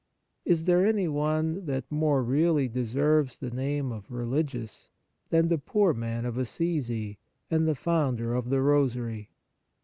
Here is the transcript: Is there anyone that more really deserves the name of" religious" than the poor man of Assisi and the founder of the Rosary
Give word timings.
Is 0.45 0.65
there 0.65 0.83
anyone 0.83 1.67
that 1.67 1.91
more 1.91 2.23
really 2.23 2.67
deserves 2.67 3.37
the 3.37 3.51
name 3.51 3.91
of" 3.91 4.09
religious" 4.11 4.89
than 5.29 5.47
the 5.47 5.59
poor 5.59 5.93
man 5.93 6.25
of 6.25 6.39
Assisi 6.39 7.19
and 7.51 7.67
the 7.67 7.75
founder 7.75 8.33
of 8.33 8.49
the 8.49 8.63
Rosary 8.63 9.29